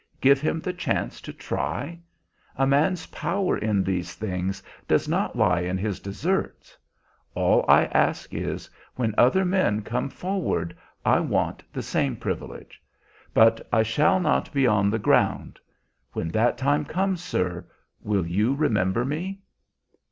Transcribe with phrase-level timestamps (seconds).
[0.19, 1.99] Give him the chance to try.
[2.55, 6.75] A man's power in these things does not lie in his deserts.
[7.35, 10.75] All I ask is, when other men come forward
[11.05, 12.81] I want the same privilege.
[13.31, 15.59] But I shall not be on the ground.
[16.13, 17.67] When that time comes, sir,
[18.01, 19.43] will you remember me?"